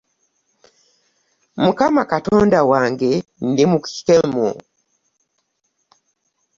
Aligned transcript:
Mukama 1.63 2.01
katonda 2.11 2.59
wange 2.71 3.11
ndi 3.49 3.63
mukikemo. 3.71 4.47